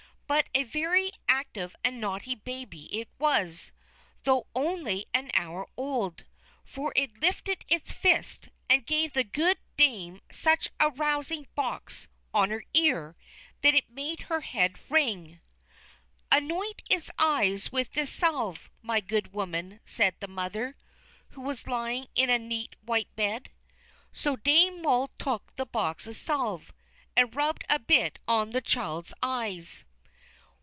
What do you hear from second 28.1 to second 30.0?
on the child's eyes.